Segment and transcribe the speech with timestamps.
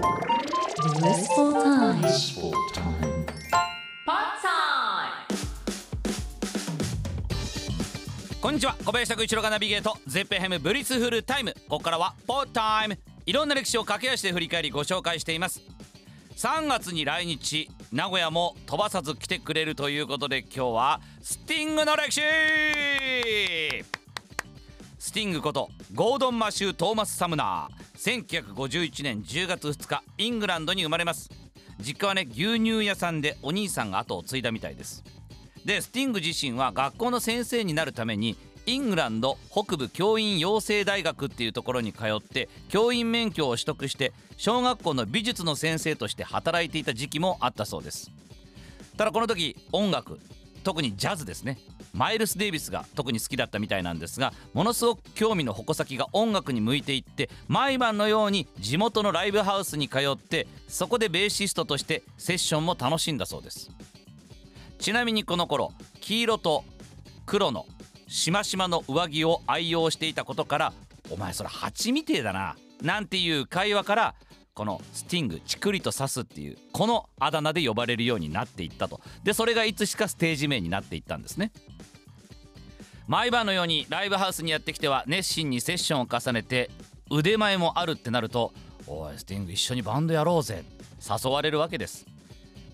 [0.00, 2.00] Blissful time.
[2.00, 3.26] Blissful time.
[4.06, 5.12] Pod time.
[8.40, 15.60] こんにちは小林拓一郎がナビゲート ZIP-FM Blissful Time ここからは Pod Time いろんな歴史を駆け足で振り返りご紹介しています
[16.36, 22.22] 3月に来日名古屋も飛ばさず来てくれるということで今日はスティングの歴史
[24.98, 31.28] スティングことゴードン・マシュー・トーマス・サムナー1951年10月2日イングランドに生まれます。
[31.80, 35.04] 実家はね牛乳屋さんでお兄さんが後を継いだみたいです。
[35.66, 48.10] でスティング自身は学校の先生になるためにイングランド北部教員養成大学っていうところに通って教員免許を取得して小学校の美術の先生として働いていた時期もあったそうです。
[48.96, 50.18] ただこの時音楽
[50.64, 51.58] 特にジャズですね。
[51.92, 63.70] マイルス・デイビスが特に好きだったみたいなんですがものすごく興味の矛先が音楽に向いていって毎晩のように地元のライブハウスに通ってそこでベーシストとしてセッションも楽しんだそうです。
[64.78, 66.64] ちなみにこの頃黄色と
[67.26, 67.66] 黒の
[68.08, 70.72] しましまの上着を愛用していたことから
[71.10, 74.14] 「お前それ蜂みてえだな」なんていう会話から
[74.54, 79.00] このスティングチクリと刺すっていうこのあだ名で呼ばれるようになっていったと。
[79.22, 81.52] でそれがいつしかステージ名になっていったんですね。
[83.06, 86.70] 毎晩のようにライブハウスにやってきては熱心にセッションを重ねて
[87.10, 88.52] 腕前もあるってなると
[88.86, 90.64] 「おいスティング一緒にバンドやろうぜ」
[91.02, 92.06] 誘われるわけです。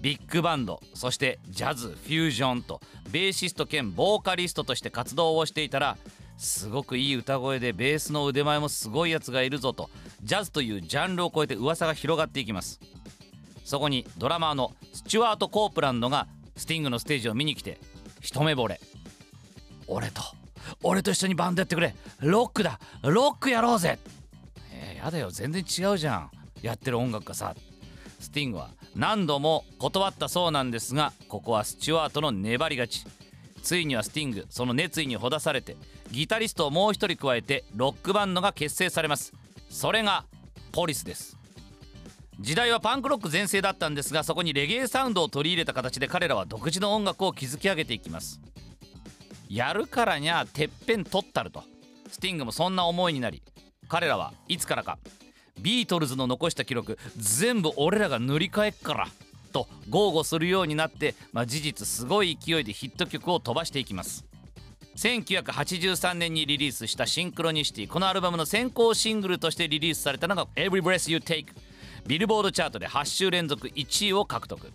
[0.00, 5.96] ビッグバンドそしてジャズフュージョンとベーシスト兼ボーカリストとして活動をしていたら
[6.38, 9.90] すごくいい歌声でベースの腕前もすごいやつがいるぞと
[10.22, 12.80] ジャズというジャンルを超えて噂が広がっていきます。
[13.64, 17.78] そこにドラマーのスチュワート・コープランドがスティングのステージを見に来て
[18.20, 18.80] 一目惚れ。
[19.88, 20.22] 俺と
[20.82, 21.94] 俺と一緒にバンドやってくれ。
[22.20, 22.80] ロックだ。
[23.02, 23.98] ロックやろうぜ。
[24.72, 25.30] えー、やだよ。
[25.30, 26.30] 全然違うじゃん。
[26.62, 27.54] やってる音楽がさ。
[28.18, 33.06] スティングは何度も断ったそうなんですがここはスチュワートの粘り勝ち。
[33.62, 35.76] ついにはスティングその熱意にほだされて
[36.10, 39.32] ギタリストをもう一人加えてロックバンドが結成されます。
[39.68, 40.24] それが
[40.72, 41.36] ポリスです。
[42.38, 48.40] 時代はパンクロック全盛だったんですがそこにレゲエサウンドを取り入れた形で彼らは独自の音楽を築き上げていきます。
[49.48, 51.62] やるからにゃてっぺん取ったると。
[52.10, 53.42] スティングもそんな思いになり
[53.88, 54.98] 彼らはいつからか
[55.60, 59.08] ビートルズの残した記録全部俺らが塗り替えっから。
[59.56, 64.26] と豪語するようになって、まあ、事実すごい勢いでヒット曲を飛ばしていきます。
[64.96, 71.48] 1983年にリリースした「シンクロニシティ」このアルバムの先行シングルとしてリリースされたのが「Every Breath You Take」
[72.06, 74.72] ビルボードチャートで8週連続1位を獲得。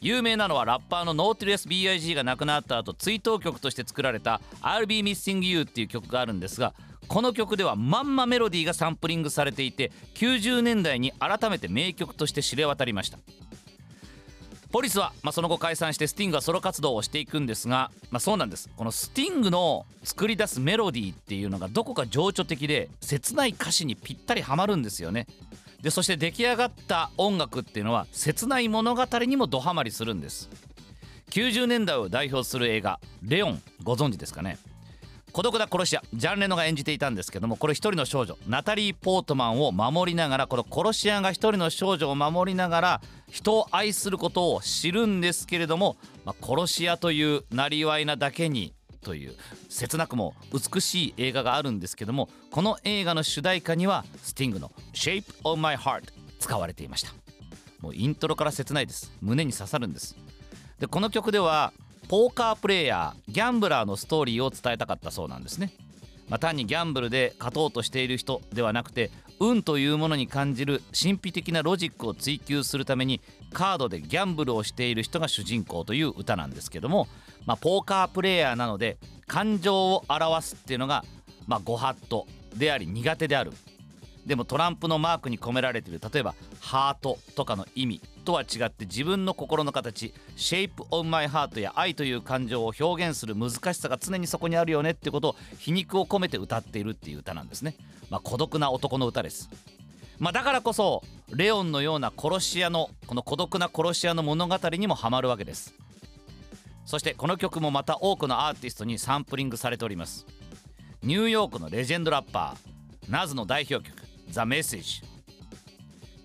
[0.00, 6.74] 有名なのはラッパーのノーティレス BIG が亡くなった後追悼曲として作られた「I'll Be Missing You」っていう曲があるんですが
[7.06, 13.18] この曲ではまんまメロディーがサンプリングされていて90年代に改めて名曲として知れ渡りました。
[14.72, 18.70] ポリスは、まあ、その後解散してスティングはソロ活動をしていくんですが、まあ、そうなんです。
[18.74, 25.26] このスティングの作り出すメロディーっていうのがどこか情緒的で切ない歌詞にぴったりはまるんですよね。
[25.82, 30.48] でそして出来上がった音楽っていうのは切ない物語にもドハマりするんです。
[31.30, 34.58] 90年代を代表する映画「レオン」ご存知ですかね？
[35.32, 43.00] 孤独な殺し屋ジャン・レノが演じていたんですけどもこれ一人の少女ナタリー・ポートマンを守りながらこの殺し屋が一人の少女を守りながら
[43.30, 49.34] 人を愛することを知るんですけれども、まあ、殺し屋というなりわいなだけにという
[49.68, 57.12] 切なくも美しい映画があるんですけどもこの映画の主題歌にはスティングの「Shape of My Heart」使われていました。
[57.80, 59.12] もうイントロから切ないです。
[59.20, 60.16] 胸に刺さるんです。
[60.78, 61.72] でこの曲では
[62.08, 65.72] ポーカープレーヤーギャンブラーのストーリーを伝えたかったそうなんですね、
[66.28, 73.20] まあ、単にギャンブルで勝とうとしている人ではなくて運というものに感じる神秘的なロジックを追求するために
[73.52, 77.08] カードでギャンブルをしている人が主人公という歌なんですけども、
[77.44, 81.04] まあ、ポーカープレーヤーなので感情を表すっていうのが、
[81.46, 82.26] まあ、ご法度
[82.56, 83.52] であり苦手である。
[84.26, 97.74] でもトランプのマークに込められている例えばハートとかの意味とは違って自分の心の形 Shape of my heart や愛という感情を表現する難しさが常にそこにあるよねってことを皮肉を込めて歌っているっていう歌なんですね、
[98.10, 99.50] まあ、孤独な男の歌です。
[100.18, 101.02] まあ、だからこそ
[101.34, 105.74] レオンのような殺し屋のこの孤独な殺し屋の物語にもハマるわけです。
[106.84, 110.26] そしてこの曲もまた多くのアーティストにサンプリングされております。
[111.02, 113.96] ニューヨークのレジェンドラッパーナズの代表曲
[114.30, 115.02] 「ザ・メッセージ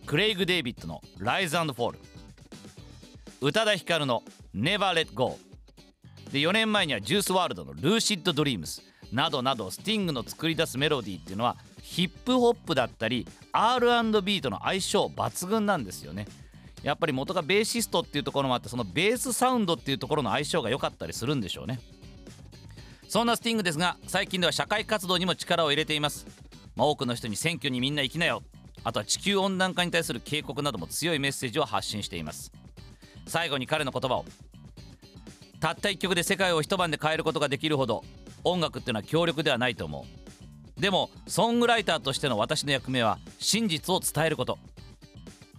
[0.08, 4.24] クレイグ・デイビッドの「Rise & Fall」宇多田ヒカルの
[4.56, 5.38] 「Never Let Go」
[6.32, 16.26] で4年前にはジュースワールドの「Lucid Dreams」などなどスティングの作り出すメロディーっていうのはヒップホップだったり R&B との相性抜群なんですよね。
[16.84, 21.82] やっぱり元がベーシストっていうところもあってそのベースサウンドっていうところの相性が良かったりするんでしょうね。
[23.10, 26.26] そんなスティングですが最近では社会活動にも力を入れています、
[26.76, 28.42] まあ、多くの人に選挙にみんな行きなよ。
[28.88, 32.54] あとは地球温暖化に対する警告なども強いメッセージを発信しています。
[33.28, 34.26] 最後に彼の言葉を
[35.60, 38.06] たった一曲で世界を一晩で変えることができるほど
[38.46, 40.06] 音楽っていうのは強力ではないと思
[40.78, 40.82] う。
[40.82, 44.58] でもソングライターとしての私の役目は真実を伝えること。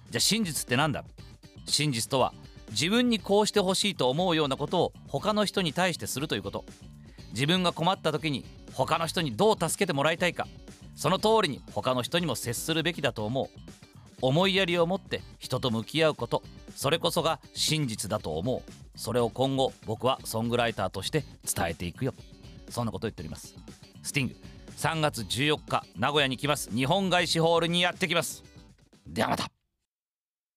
[0.08, 1.04] じゃあ真実って何だ？
[1.66, 2.32] 真実とは
[2.70, 6.64] 自分にこうしてほしいと思うようなことを他の人に対してするということ。
[7.32, 10.48] 自分が困った時に他の人にどう助けてもらいたいか。
[10.98, 13.46] その通りに他の人にも接するべきだと思う。
[14.20, 16.42] 思いやりを持って人と向き合うこと。
[16.74, 18.98] それこそが真実だと思う。
[18.98, 22.14] それを今後僕はソングライターとして伝えていくよ。
[22.68, 23.54] そんなこと言っております。
[24.02, 24.34] スティング
[24.76, 26.68] 3月14日名古屋に来ます。
[26.74, 28.42] 日本外資ホールにやってきます。
[29.06, 29.57] ではまた。